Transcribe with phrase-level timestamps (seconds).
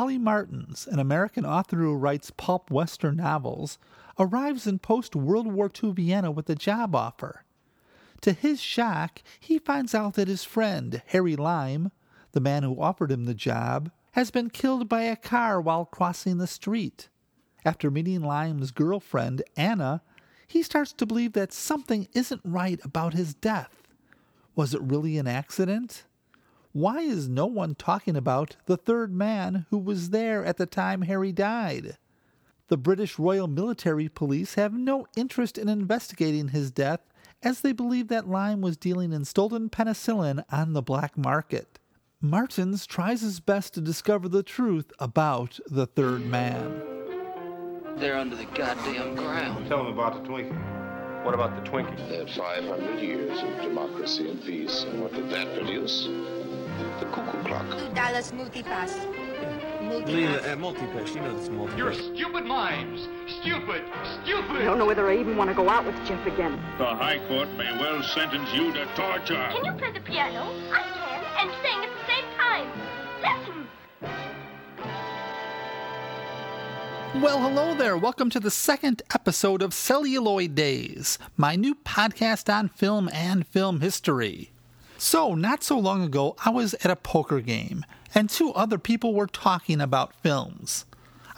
[0.00, 3.76] Holly Martins, an American author who writes pulp western novels,
[4.18, 7.44] arrives in post World War II Vienna with a job offer.
[8.22, 11.92] To his shock, he finds out that his friend, Harry Lime,
[12.32, 16.38] the man who offered him the job, has been killed by a car while crossing
[16.38, 17.10] the street.
[17.62, 20.00] After meeting Lime's girlfriend, Anna,
[20.46, 23.82] he starts to believe that something isn't right about his death.
[24.56, 26.04] Was it really an accident?
[26.72, 31.02] Why is no one talking about the third man who was there at the time
[31.02, 31.96] Harry died?
[32.68, 37.00] The British Royal Military Police have no interest in investigating his death
[37.42, 41.80] as they believe that Lime was dealing in stolen penicillin on the black market.
[42.20, 46.82] Martins tries his best to discover the truth about the third man.
[47.96, 49.66] They're under the goddamn ground.
[49.66, 51.24] Tell them about the Twinkie.
[51.24, 51.96] What about the Twinkie?
[52.08, 56.08] They had 500 years of democracy and peace, and what did that produce?
[57.00, 57.66] The cuckoo clock.
[57.78, 58.98] Two dollars multi-pass.
[59.90, 61.14] Leela, uh, multi-pass.
[61.14, 63.08] You know this multi You're stupid minds.
[63.40, 63.82] Stupid.
[64.22, 64.62] Stupid.
[64.62, 66.52] I don't know whether I even want to go out with Jeff again.
[66.78, 69.48] The High Court may well sentence you to torture.
[69.52, 70.52] Can you play the piano?
[70.72, 72.66] I can, and sing at the same time.
[73.20, 73.66] Listen.
[77.22, 77.96] Well, hello there.
[77.96, 83.80] Welcome to the second episode of Celluloid Days, my new podcast on film and film
[83.80, 84.52] history.
[85.02, 89.14] So, not so long ago, I was at a poker game, and two other people
[89.14, 90.84] were talking about films.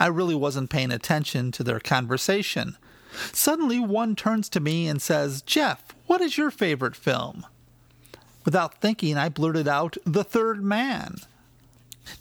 [0.00, 2.76] I really wasn't paying attention to their conversation.
[3.32, 7.46] Suddenly, one turns to me and says, Jeff, what is your favorite film?
[8.44, 11.18] Without thinking, I blurted out, The Third Man.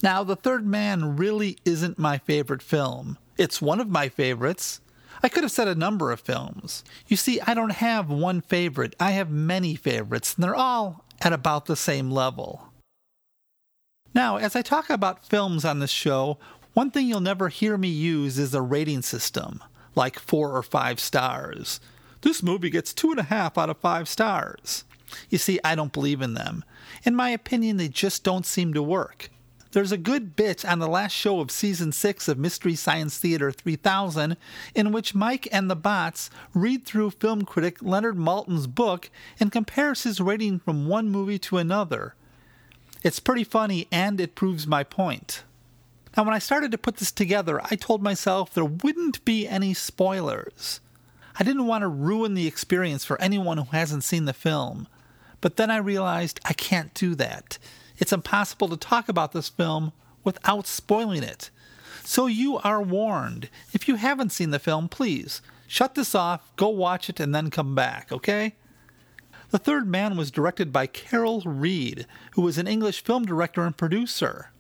[0.03, 3.17] Now, The Third Man really isn't my favorite film.
[3.39, 4.79] It's one of my favorites.
[5.23, 6.83] I could have said a number of films.
[7.07, 11.33] You see, I don't have one favorite, I have many favorites, and they're all at
[11.33, 12.67] about the same level.
[14.13, 16.37] Now, as I talk about films on this show,
[16.73, 19.63] one thing you'll never hear me use is a rating system,
[19.95, 21.79] like four or five stars.
[22.21, 24.83] This movie gets two and a half out of five stars.
[25.29, 26.63] You see, I don't believe in them.
[27.03, 29.29] In my opinion, they just don't seem to work.
[29.71, 33.53] There's a good bit on the last show of season 6 of Mystery Science Theater
[33.53, 34.35] 3000
[34.75, 40.03] in which Mike and the bots read through film critic Leonard Maltin's book and compares
[40.03, 42.15] his rating from one movie to another.
[43.01, 45.43] It's pretty funny and it proves my point.
[46.17, 49.73] Now, when I started to put this together, I told myself there wouldn't be any
[49.73, 50.81] spoilers.
[51.39, 54.89] I didn't want to ruin the experience for anyone who hasn't seen the film.
[55.39, 57.57] But then I realized I can't do that.
[58.01, 61.51] It's impossible to talk about this film without spoiling it.
[62.03, 63.47] So you are warned.
[63.73, 67.51] If you haven't seen the film, please shut this off, go watch it, and then
[67.51, 68.55] come back, okay?
[69.51, 73.77] The Third Man was directed by Carol Reed, who was an English film director and
[73.77, 74.51] producer.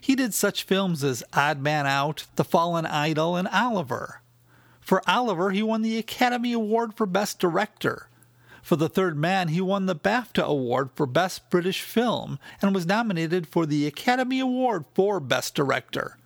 [0.00, 4.20] He did such films as Odd Man Out, The Fallen Idol, and Oliver.
[4.80, 8.08] For Oliver, he won the Academy Award for Best Director.
[8.66, 12.84] For The Third Man, he won the BAFTA Award for Best British Film and was
[12.84, 16.16] nominated for the Academy Award for Best Director.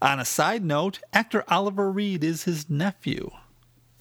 [0.00, 3.32] On a side note, actor Oliver Reed is his nephew.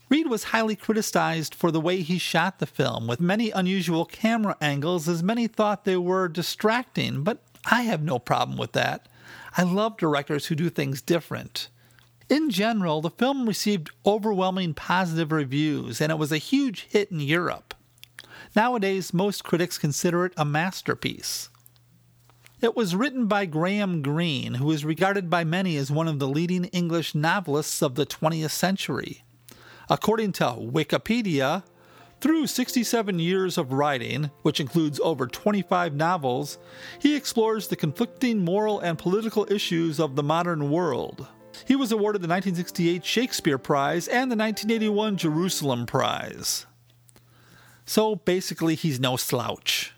[0.07, 4.55] Reed was highly criticized for the way he shot the film, with many unusual camera
[4.61, 9.09] angles, as many thought they were distracting, but I have no problem with that.
[9.57, 11.69] I love directors who do things different.
[12.29, 17.19] In general, the film received overwhelming positive reviews, and it was a huge hit in
[17.19, 17.73] Europe.
[18.55, 21.49] Nowadays, most critics consider it a masterpiece.
[22.61, 26.27] It was written by Graham Greene, who is regarded by many as one of the
[26.27, 29.23] leading English novelists of the 20th century.
[29.89, 31.63] According to Wikipedia,
[32.21, 36.57] through 67 years of writing, which includes over 25 novels,
[36.99, 41.27] he explores the conflicting moral and political issues of the modern world.
[41.65, 46.65] He was awarded the 1968 Shakespeare Prize and the 1981 Jerusalem Prize.
[47.89, 49.93] So basically, he's no slouch.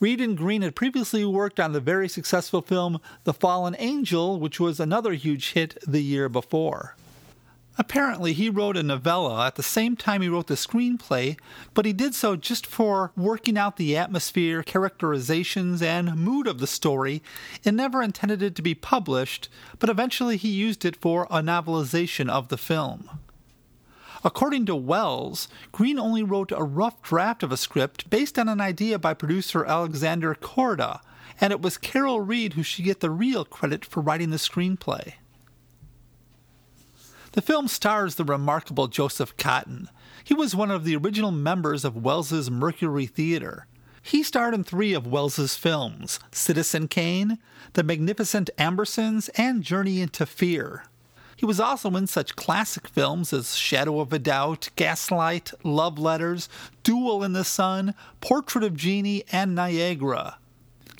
[0.00, 4.58] Reed and Greene had previously worked on the very successful film The Fallen Angel, which
[4.58, 6.96] was another huge hit the year before.
[7.76, 11.38] Apparently, he wrote a novella at the same time he wrote the screenplay,
[11.74, 16.66] but he did so just for working out the atmosphere, characterizations, and mood of the
[16.66, 17.22] story
[17.62, 22.30] and never intended it to be published, but eventually he used it for a novelization
[22.30, 23.10] of the film.
[24.24, 28.60] According to Welles, Greene only wrote a rough draft of a script based on an
[28.60, 31.00] idea by producer Alexander Korda,
[31.40, 35.14] and it was Carol Reed who should get the real credit for writing the screenplay.
[37.32, 39.88] The film stars the remarkable Joseph Cotten.
[40.22, 43.66] He was one of the original members of Welles's Mercury Theater.
[44.02, 47.38] He starred in three of Welles's films Citizen Kane,
[47.72, 50.84] The Magnificent Ambersons, and Journey into Fear.
[51.42, 56.48] He was also in such classic films as Shadow of a Doubt, Gaslight, Love Letters,
[56.84, 60.38] Duel in the Sun, Portrait of Jeannie, and Niagara.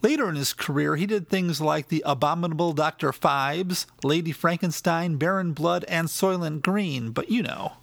[0.03, 3.13] Later in his career, he did things like The Abominable Dr.
[3.13, 7.75] Phibes, Lady Frankenstein, Baron Blood, and Soylent Green, but you know.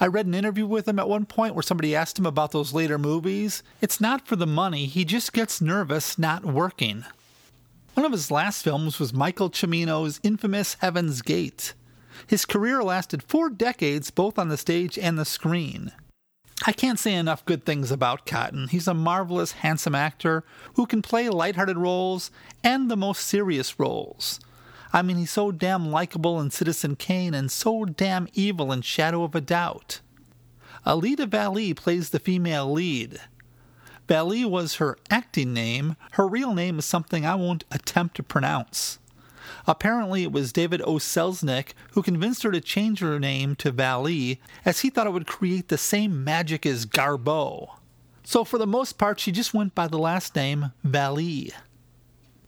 [0.00, 2.72] I read an interview with him at one point where somebody asked him about those
[2.72, 3.62] later movies.
[3.82, 7.04] It's not for the money, he just gets nervous not working.
[7.96, 11.72] One of his last films was Michael Cimino's infamous Heaven's Gate.
[12.26, 15.92] His career lasted four decades both on the stage and the screen.
[16.66, 18.68] I can't say enough good things about Cotten.
[18.68, 20.44] He's a marvelous, handsome actor
[20.74, 22.30] who can play lighthearted roles
[22.62, 24.40] and the most serious roles.
[24.92, 29.24] I mean, he's so damn likable in Citizen Kane and so damn evil in Shadow
[29.24, 30.00] of a Doubt.
[30.84, 33.20] Alida Valli plays the female lead.
[34.08, 35.96] Valli was her acting name.
[36.12, 38.98] Her real name is something I won't attempt to pronounce.
[39.66, 40.94] Apparently, it was David O.
[40.94, 45.26] Selznick who convinced her to change her name to Valli, as he thought it would
[45.26, 47.70] create the same magic as Garbo.
[48.24, 51.52] So, for the most part, she just went by the last name Valli.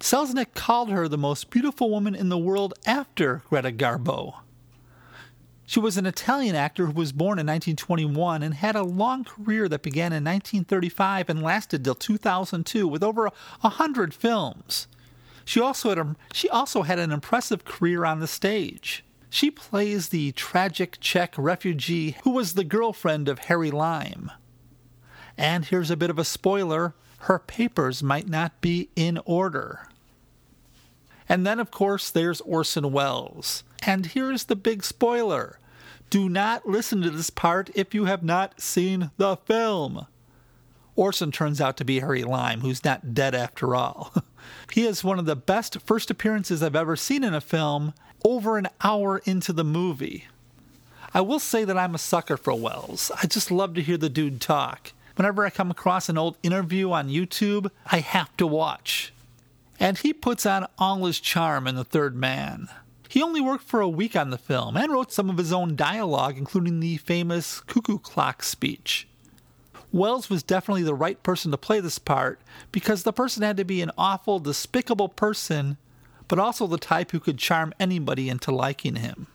[0.00, 4.34] Selznick called her the most beautiful woman in the world after Greta Garbo.
[5.68, 9.68] She was an Italian actor who was born in 1921 and had a long career
[9.68, 13.26] that began in 1935 and lasted till 2002 with over
[13.62, 14.88] a hundred films.
[15.44, 19.04] She also, had a, she also had an impressive career on the stage.
[19.28, 24.32] She plays the tragic Czech refugee who was the girlfriend of Harry Lime.
[25.36, 29.86] And here's a bit of a spoiler her papers might not be in order.
[31.28, 33.64] And then, of course, there's Orson Welles.
[33.84, 35.58] And here's the big spoiler
[36.10, 40.06] do not listen to this part if you have not seen the film.
[40.96, 44.12] Orson turns out to be Harry Lime, who's not dead after all.
[44.72, 47.92] he has one of the best first appearances I've ever seen in a film
[48.24, 50.26] over an hour into the movie.
[51.14, 53.12] I will say that I'm a sucker for Welles.
[53.22, 54.92] I just love to hear the dude talk.
[55.16, 59.12] Whenever I come across an old interview on YouTube, I have to watch.
[59.80, 62.68] And he puts on all his charm in The Third Man.
[63.08, 65.76] He only worked for a week on the film and wrote some of his own
[65.76, 69.08] dialogue, including the famous cuckoo clock speech.
[69.90, 72.40] Welles was definitely the right person to play this part
[72.72, 75.78] because the person had to be an awful, despicable person,
[76.26, 79.28] but also the type who could charm anybody into liking him.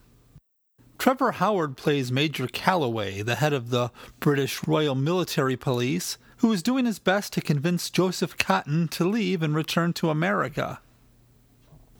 [0.99, 6.61] Trevor Howard plays Major Calloway, the head of the British Royal Military Police, who is
[6.61, 10.81] doing his best to convince Joseph Cotten to leave and return to America.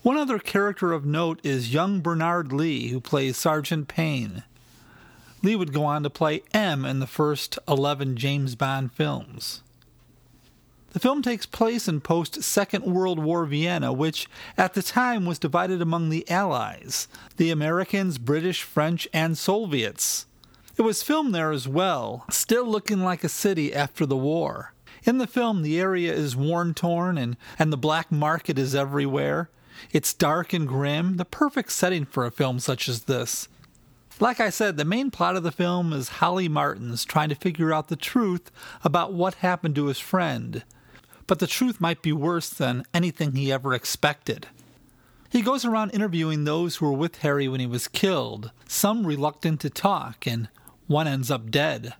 [0.01, 4.43] One other character of note is young Bernard Lee, who plays Sergeant Payne.
[5.41, 9.61] Lee would go on to play M in the first 11 James Bond films.
[10.91, 15.39] The film takes place in post Second World War Vienna, which at the time was
[15.39, 17.07] divided among the Allies
[17.37, 20.25] the Americans, British, French, and Soviets.
[20.75, 24.73] It was filmed there as well, still looking like a city after the war.
[25.03, 29.49] In the film, the area is worn torn and, and the black market is everywhere.
[29.91, 33.47] It's dark and grim, the perfect setting for a film such as this.
[34.19, 37.73] Like I said, the main plot of the film is Holly Martins trying to figure
[37.73, 38.51] out the truth
[38.83, 40.63] about what happened to his friend.
[41.27, 44.47] But the truth might be worse than anything he ever expected.
[45.29, 49.61] He goes around interviewing those who were with Harry when he was killed, some reluctant
[49.61, 50.47] to talk, and
[50.87, 51.93] one ends up dead.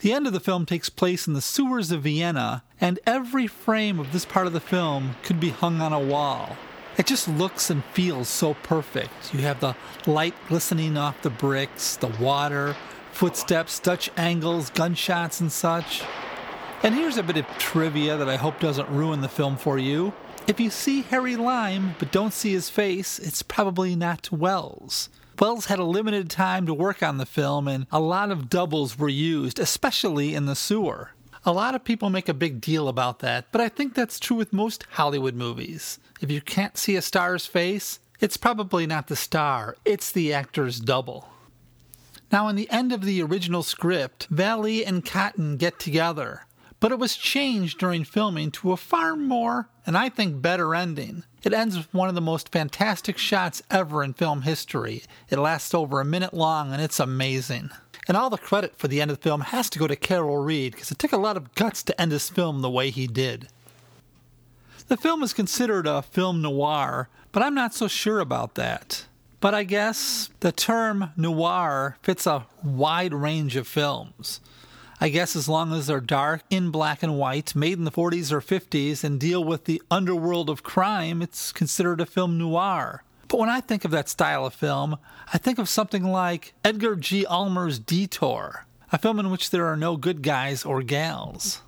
[0.00, 3.98] The end of the film takes place in the sewers of Vienna, and every frame
[3.98, 6.56] of this part of the film could be hung on a wall.
[6.96, 9.34] It just looks and feels so perfect.
[9.34, 12.76] You have the light glistening off the bricks, the water,
[13.12, 16.02] footsteps, Dutch angles, gunshots, and such.
[16.82, 20.12] And here's a bit of trivia that I hope doesn't ruin the film for you.
[20.46, 25.08] If you see Harry Lime but don't see his face, it's probably not Welles.
[25.38, 28.98] Welles had a limited time to work on the film, and a lot of doubles
[28.98, 31.10] were used, especially in the sewer.
[31.44, 34.36] A lot of people make a big deal about that, but I think that's true
[34.36, 35.98] with most Hollywood movies.
[36.20, 40.80] If you can't see a star's face, it's probably not the star, it's the actor's
[40.80, 41.28] double.
[42.32, 46.46] Now, in the end of the original script, Valli and Cotten get together,
[46.84, 51.24] but it was changed during filming to a far more, and I think better ending.
[51.42, 55.02] It ends with one of the most fantastic shots ever in film history.
[55.30, 57.70] It lasts over a minute long and it's amazing.
[58.06, 60.36] And all the credit for the end of the film has to go to Carol
[60.36, 63.06] Reed because it took a lot of guts to end this film the way he
[63.06, 63.48] did.
[64.88, 69.06] The film is considered a film noir, but I'm not so sure about that.
[69.40, 74.40] But I guess the term noir fits a wide range of films.
[75.04, 78.32] I guess as long as they're dark, in black and white, made in the 40s
[78.32, 83.04] or 50s, and deal with the underworld of crime, it's considered a film noir.
[83.28, 84.96] But when I think of that style of film,
[85.30, 87.26] I think of something like Edgar G.
[87.26, 91.60] Ulmer's Detour, a film in which there are no good guys or gals.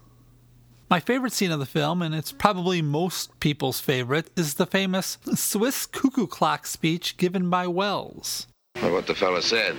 [0.88, 5.18] My favorite scene of the film, and it's probably most people's favorite, is the famous
[5.34, 8.46] Swiss cuckoo clock speech given by Welles.
[8.82, 9.76] Well, what the fellow said.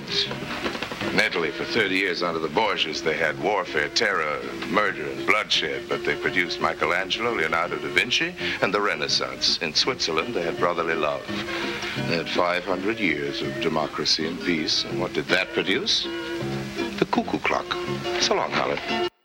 [1.12, 5.84] In Italy, for 30 years under the Borgias, they had warfare, terror, murder, and bloodshed,
[5.88, 9.58] but they produced Michelangelo, Leonardo da Vinci, and the Renaissance.
[9.60, 11.26] In Switzerland, they had brotherly love.
[12.08, 16.04] They had 500 years of democracy and peace, and what did that produce?
[17.00, 17.66] The cuckoo clock.
[18.20, 18.80] So long, Holly.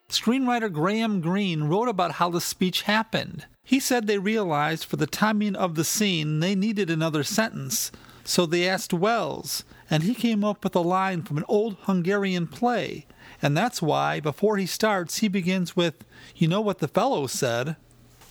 [0.08, 3.46] Screenwriter Graham Greene wrote about how the speech happened.
[3.64, 7.90] He said they realized for the timing of the scene they needed another sentence,
[8.24, 12.46] so they asked Welles, and he came up with a line from an old Hungarian
[12.46, 13.06] play.
[13.40, 16.04] And that's why, before he starts, he begins with,
[16.36, 17.76] You know what the fellow said.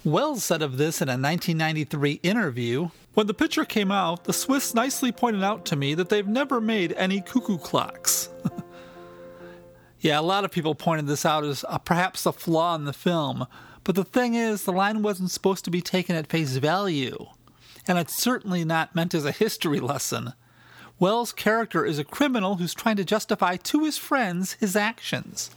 [0.03, 4.73] Welles said of this in a 1993 interview When the picture came out, the Swiss
[4.73, 8.29] nicely pointed out to me that they've never made any cuckoo clocks.
[9.99, 12.93] yeah, a lot of people pointed this out as uh, perhaps a flaw in the
[12.93, 13.45] film,
[13.83, 17.27] but the thing is, the line wasn't supposed to be taken at face value,
[17.87, 20.33] and it's certainly not meant as a history lesson.
[20.99, 25.51] Welles' character is a criminal who's trying to justify to his friends his actions.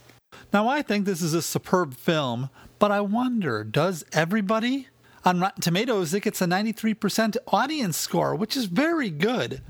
[0.51, 4.87] Now, I think this is a superb film, but I wonder does everybody?
[5.23, 9.61] On Rotten Tomatoes, it gets a 93% audience score, which is very good.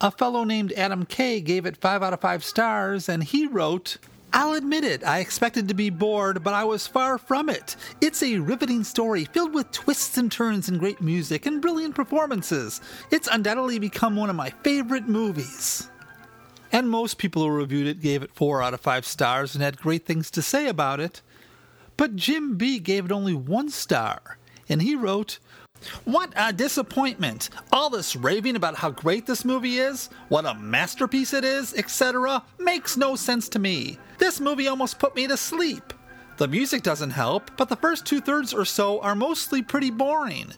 [0.00, 3.98] A fellow named Adam Kay gave it 5 out of 5 stars, and he wrote,
[4.36, 7.76] I'll admit it, I expected to be bored, but I was far from it.
[8.00, 12.80] It's a riveting story filled with twists and turns and great music and brilliant performances.
[13.12, 15.88] It's undoubtedly become one of my favorite movies.
[16.72, 19.78] And most people who reviewed it gave it 4 out of 5 stars and had
[19.78, 21.22] great things to say about it.
[21.96, 24.38] But Jim B gave it only 1 star,
[24.68, 25.38] and he wrote,
[26.04, 27.50] what a disappointment!
[27.72, 32.42] All this raving about how great this movie is, what a masterpiece it is, etc.,
[32.58, 33.98] makes no sense to me.
[34.18, 35.92] This movie almost put me to sleep.
[36.36, 40.52] The music doesn't help, but the first two thirds or so are mostly pretty boring.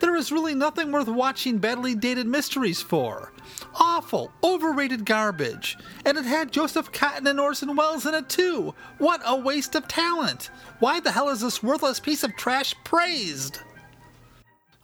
[0.00, 3.32] There is really nothing worth watching badly dated mysteries for.
[3.74, 5.76] Awful, overrated garbage.
[6.06, 8.74] And it had Joseph Cotten and Orson Welles in it too.
[8.96, 10.50] What a waste of talent.
[10.78, 13.60] Why the hell is this worthless piece of trash praised?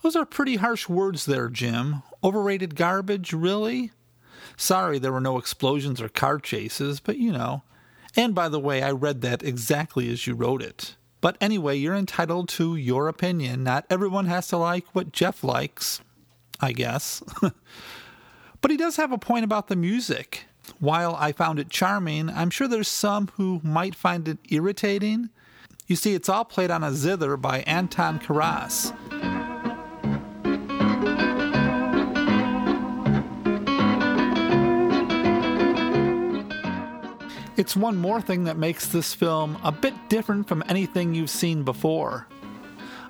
[0.07, 2.05] Those are pretty harsh words there, Jim.
[2.23, 3.91] Overrated garbage, really?
[4.57, 7.65] Sorry there were no explosions or car chases, but you know.
[8.15, 10.95] And by the way, I read that exactly as you wrote it.
[11.21, 13.65] But anyway, you're entitled to your opinion.
[13.65, 16.01] Not everyone has to like what Jeff likes,
[16.61, 17.21] I guess.
[18.61, 20.45] but he does have a point about the music.
[20.79, 25.31] While I found it charming, I'm sure there's some who might find it irritating.
[25.89, 28.95] You see, it's all played on a zither by Anton Karas.
[37.57, 41.63] It's one more thing that makes this film a bit different from anything you've seen
[41.63, 42.27] before.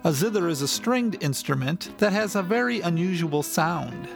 [0.05, 4.09] A zither is a stringed instrument that has a very unusual sound.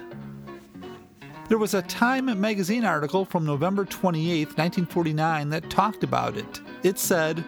[1.49, 6.61] There was a Time magazine article from November 28, 1949, that talked about it.
[6.85, 7.45] It said,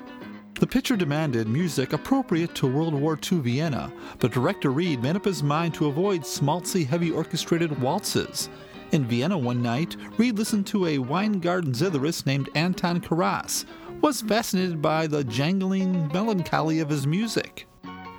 [0.55, 5.25] the picture demanded music appropriate to World War II Vienna, but director Reed made up
[5.25, 8.49] his mind to avoid smaltzy, heavy orchestrated waltzes.
[8.93, 13.65] In Vienna one night, Reed listened to a Weingarten zitherist named Anton Karas,
[14.03, 17.67] was fascinated by the jangling melancholy of his music.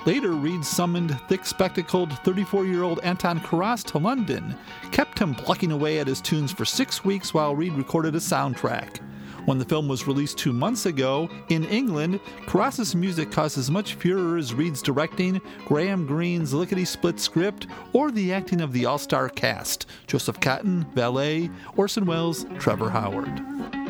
[0.07, 4.57] Later, Reed summoned thick spectacled 34 year old Anton Karas to London,
[4.91, 8.99] kept him plucking away at his tunes for six weeks while Reed recorded a soundtrack.
[9.45, 13.95] When the film was released two months ago in England, Karas's music caused as much
[13.95, 18.97] furor as Reed's directing, Graham Greene's lickety split script, or the acting of the all
[18.97, 23.82] star cast Joseph Cotten, Valli, Orson Welles, Trevor Howard.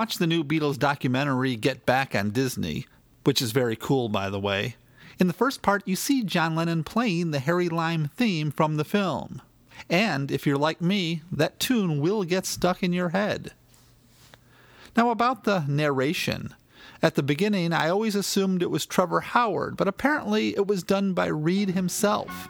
[0.00, 2.86] Watch the new Beatles documentary Get Back on Disney,
[3.24, 4.76] which is very cool by the way,
[5.18, 8.84] in the first part you see John Lennon playing the Harry Lime theme from the
[8.84, 9.42] film.
[9.90, 13.52] And if you're like me, that tune will get stuck in your head.
[14.96, 16.54] Now, about the narration.
[17.02, 21.12] At the beginning, I always assumed it was Trevor Howard, but apparently it was done
[21.12, 22.48] by Reed himself.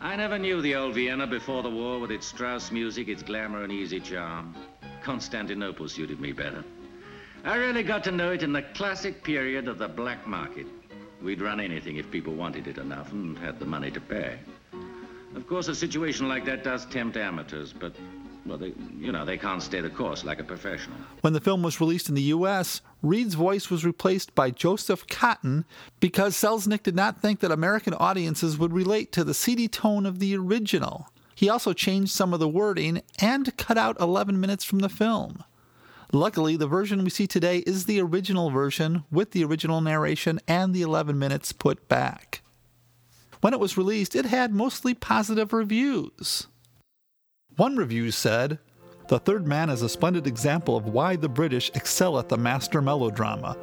[0.00, 3.62] I never knew the old Vienna before the war with its Strauss music, its glamour
[3.62, 4.52] and easy charm.
[5.04, 6.64] Constantinople suited me better.
[7.48, 10.66] I really got to know it in the classic period of the black market.
[11.22, 14.38] We'd run anything if people wanted it enough and had the money to pay.
[15.34, 17.94] Of course, a situation like that does tempt amateurs, but,
[18.44, 20.98] well, they, you know, they can't stay the course like a professional.
[21.22, 25.64] When the film was released in the U.S., Reed's voice was replaced by Joseph Cotten
[26.00, 30.18] because Selznick did not think that American audiences would relate to the seedy tone of
[30.18, 31.08] the original.
[31.34, 35.44] He also changed some of the wording and cut out 11 minutes from the film.
[36.12, 40.74] Luckily, the version we see today is the original version with the original narration and
[40.74, 42.40] the 11 minutes put back.
[43.42, 46.46] When it was released, it had mostly positive reviews.
[47.56, 48.58] One review said,
[49.08, 52.80] The Third Man is a splendid example of why the British excel at the master
[52.80, 53.58] melodrama.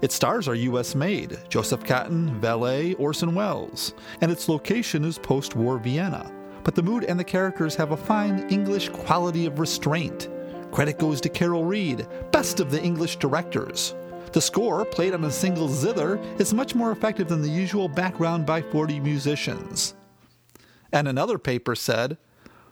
[0.00, 5.56] Its stars are US made Joseph Cotten, Valli Orson Welles, and its location is post
[5.56, 6.30] war Vienna.
[6.62, 10.28] But the mood and the characters have a fine English quality of restraint.
[10.72, 13.94] Credit goes to Carol Reed, best of the English directors.
[14.32, 18.46] The score, played on a single zither, is much more effective than the usual background
[18.46, 19.94] by 40 musicians.
[20.92, 22.16] And another paper said,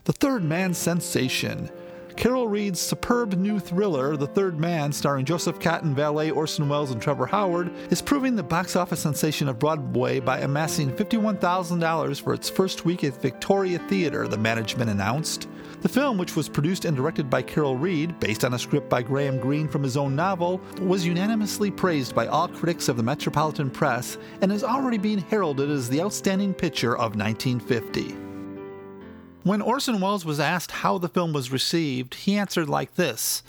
[0.05, 1.71] The Third Man sensation.
[2.17, 7.01] Carol Reed's superb new thriller, The Third Man, starring Joseph Cotten, Valli, Orson Welles, and
[7.01, 12.51] Trevor Howard, is proving the box office sensation of Broadway by amassing $51,000 for its
[12.51, 15.49] first week at Victoria Theatre, the management announced.
[15.81, 19.01] The film, which was produced and directed by Carol Reed, based on a script by
[19.01, 23.71] Graham Greene from his own novel, was unanimously praised by all critics of the Metropolitan
[23.71, 28.17] Press and is already being heralded as the outstanding picture of 1950.
[29.45, 33.45] When Orson Welles was asked how the film was received, he answered like this.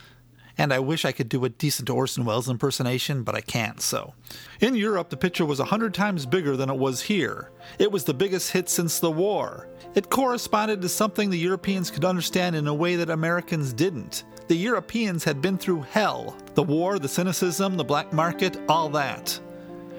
[0.59, 4.13] And I wish I could do a decent Orson Welles impersonation, but I can't, so.
[4.59, 7.49] In Europe, the picture was a hundred times bigger than it was here.
[7.79, 9.69] It was the biggest hit since the war.
[9.95, 14.25] It corresponded to something the Europeans could understand in a way that Americans didn't.
[14.49, 19.39] The Europeans had been through hell the war, the cynicism, the black market, all that.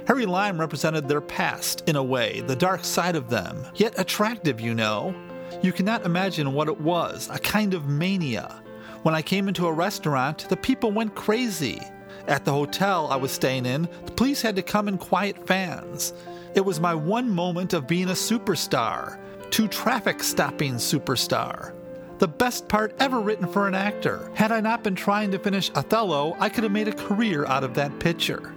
[0.07, 4.61] Harry Lime represented their past, in a way, the dark side of them, yet attractive,
[4.61, 5.15] you know.
[5.63, 8.63] You cannot imagine what it was a kind of mania.
[9.03, 11.81] When I came into a restaurant, the people went crazy.
[12.29, 16.13] At the hotel I was staying in, the police had to come and quiet fans.
[16.55, 19.19] It was my one moment of being a superstar,
[19.53, 21.75] to traffic stopping superstar.
[22.19, 24.31] The best part ever written for an actor.
[24.35, 27.65] Had I not been trying to finish Othello, I could have made a career out
[27.65, 28.55] of that picture.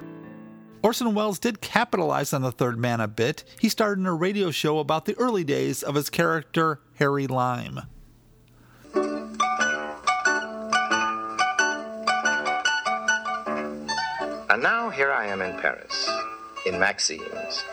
[0.83, 3.45] Orson Welles did capitalize on the third man a bit.
[3.61, 7.83] He starred in a radio show about the early days of his character, Harry Lime.
[14.53, 16.07] And now here I am in Paris,
[16.67, 17.65] in Maxim's.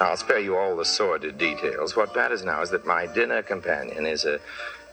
[0.00, 1.96] I'll spare you all the sordid details.
[1.96, 4.38] What matters now is that my dinner companion is a,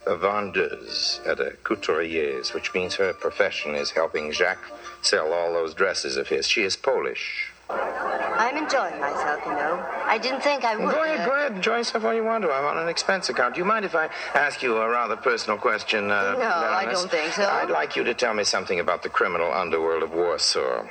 [0.06, 5.74] a vendeuse at a couturier's, which means her profession is helping Jacques sell all those
[5.74, 6.48] dresses of his.
[6.48, 7.52] She is Polish.
[7.68, 9.84] I'm enjoying myself, you know.
[10.06, 10.94] I didn't think I would.
[10.94, 11.52] Go ahead, go ahead.
[11.52, 12.50] Enjoy yourself all you want to.
[12.50, 13.54] I'm on an expense account.
[13.54, 16.10] Do you mind if I ask you a rather personal question?
[16.10, 17.44] Uh, no, I don't think so.
[17.44, 20.86] I'd like you to tell me something about the criminal underworld of Warsaw.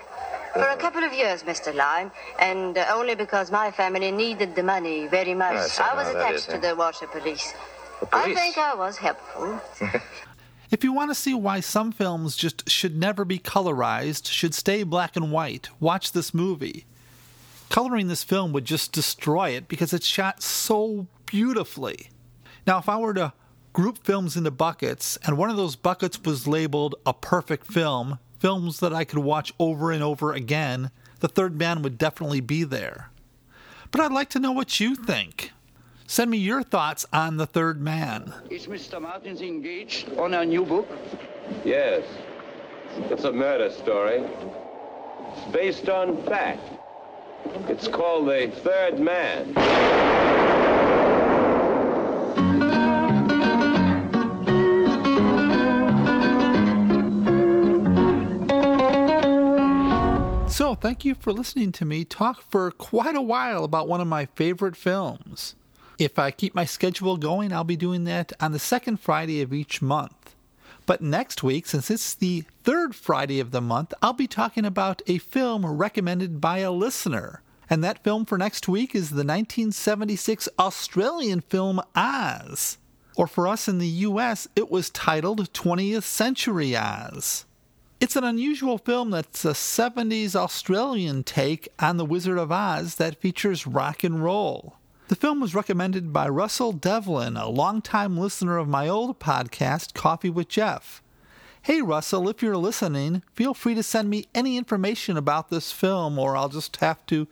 [0.60, 1.74] For a couple of years, Mr.
[1.74, 5.54] Lime, and uh, only because my family needed the money very much.
[5.54, 7.54] Yes, I I was know attached is, to the Warsaw police.
[8.00, 9.62] The I think I was helpful.
[10.70, 14.84] If you want to see why some films just should never be colorized, should stay
[14.84, 16.86] black and white, watch this movie.
[17.70, 22.10] Coloring this film would just destroy it because it's shot so beautifully.
[22.65, 23.32] Now, if I were to
[23.72, 28.80] group films into buckets, and one of those buckets was labeled a perfect film, films
[28.80, 33.10] that I could watch over and over again, The Third Man would definitely be there.
[33.91, 35.52] But I'd like to know what you think.
[36.06, 38.34] Send me your thoughts on The Third Man.
[38.50, 39.02] Is Mr.
[39.02, 40.88] Martins engaged on a new book?
[41.65, 42.06] Yes.
[43.10, 44.23] It's a murder story.
[45.34, 46.62] It's based on fact.
[47.67, 49.54] It's called The Third Man.
[60.80, 64.26] Thank you for listening to me talk for quite a while about one of my
[64.36, 65.56] favorite films.
[65.98, 69.54] If I keep my schedule going, I'll be doing that on the second Friday of
[69.54, 70.36] each month.
[70.86, 75.02] But next week, since it's the third Friday of the month, I'll be talking about
[75.08, 77.42] a film recommended by a listener.
[77.70, 82.78] And that film for next week is the 1976 Australian film Oz.
[83.16, 87.46] Or for us in the US, it was titled 20th Century Oz.
[87.99, 93.19] It's an unusual film that's a 70s Australian take on The Wizard of Oz that
[93.19, 94.75] features rock and roll.
[95.07, 100.29] The film was recommended by Russell Devlin, a longtime listener of my old podcast, Coffee
[100.29, 101.01] with Jeff.
[101.63, 106.19] Hey Russell, if you're listening, feel free to send me any information about this film,
[106.19, 107.27] or I'll just have to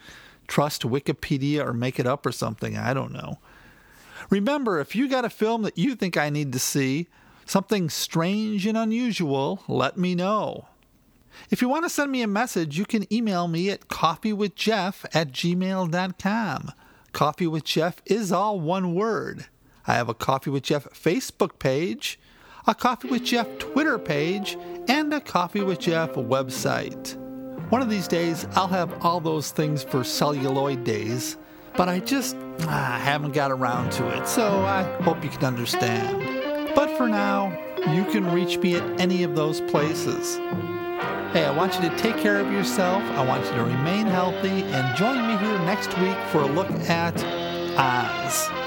[0.48, 2.76] trust Wikipedia or make it up or something.
[2.76, 3.38] I don't know.
[4.32, 7.08] Remember, if you got a film that you think I need to see,
[7.46, 10.68] something strange and unusual, let me know.
[11.50, 15.32] If you want to send me a message, you can email me at coffeewithjeff at
[15.32, 16.72] gmail.com.
[17.12, 19.46] Coffee with Jeff is all one word.
[19.88, 22.20] I have a Coffee with Jeff Facebook page,
[22.68, 27.16] a Coffee with Jeff Twitter page, and a Coffee with Jeff website.
[27.70, 31.38] One of these days, I'll have all those things for celluloid days,
[31.78, 36.45] but I just ah, haven't got around to it, so I hope you can understand.
[36.98, 37.52] For now,
[37.94, 40.38] you can reach me at any of those places.
[41.34, 43.04] Hey, I want you to take care of yourself.
[43.04, 46.72] I want you to remain healthy and join me here next week for a look
[46.88, 47.22] at
[47.78, 48.65] Oz.